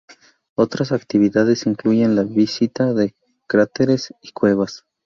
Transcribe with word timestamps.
Otras 0.55 0.91
actividades 0.93 1.67
incluyen 1.67 2.15
la 2.15 2.23
visita 2.23 2.91
de 2.95 3.13
cráteres 3.45 4.11
y 4.23 4.31
cuevas. 4.31 4.83